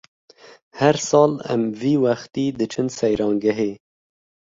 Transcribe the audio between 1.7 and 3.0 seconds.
vî wextî diçin